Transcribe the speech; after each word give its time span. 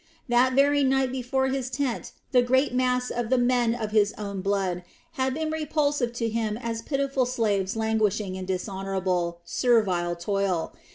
That 0.29 0.53
very 0.53 0.83
night 0.83 1.11
before 1.11 1.49
his 1.49 1.69
tent 1.69 2.11
the 2.31 2.41
great 2.41 2.73
mass 2.73 3.11
of 3.11 3.29
the 3.29 3.37
men 3.37 3.75
of 3.75 3.91
his 3.91 4.13
own 4.17 4.41
blood 4.41 4.81
had 5.11 5.35
been 5.35 5.51
repulsive 5.51 6.11
to 6.13 6.27
him 6.27 6.57
as 6.57 6.81
pitiful 6.81 7.27
slaves 7.27 7.75
languishing 7.75 8.33
in 8.33 8.45
dishonorable, 8.45 9.41
servile 9.45 10.15
toil. 10.15 10.73